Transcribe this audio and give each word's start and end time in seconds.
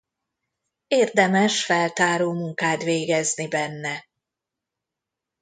Érdemes 0.87 1.65
feltáró 1.65 2.31
munkát 2.33 2.83
végezni 2.83 3.47
benne. 3.47 4.07